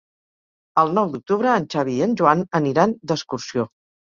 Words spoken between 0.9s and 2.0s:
nou d'octubre en Xavi